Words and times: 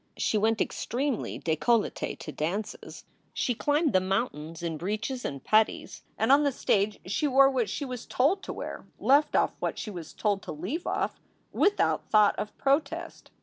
She 0.17 0.35
went 0.35 0.61
extremely 0.61 1.39
decolleUe 1.39 2.17
to 2.17 2.31
dances; 2.31 3.05
she 3.35 3.53
climbed 3.53 3.93
the 3.93 3.99
mountains 4.01 4.63
in 4.63 4.75
breeches 4.79 5.23
and 5.23 5.43
puttees; 5.43 6.01
and 6.17 6.31
on 6.31 6.41
the 6.41 6.51
stage 6.51 6.97
she 7.05 7.27
wore 7.27 7.51
what 7.51 7.69
she 7.69 7.85
was 7.85 8.07
told 8.07 8.41
to 8.45 8.51
wear, 8.53 8.87
left 8.97 9.35
off 9.35 9.53
what 9.59 9.77
she 9.77 9.91
was 9.91 10.13
told 10.13 10.41
to 10.41 10.51
leave 10.51 10.87
off, 10.87 11.21
without 11.53 12.09
thought 12.09 12.33
of 12.39 12.57
protest. 12.57 13.29